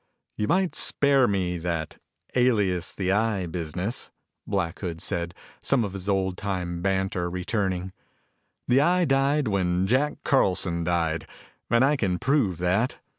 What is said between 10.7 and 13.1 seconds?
died, and I can prove that.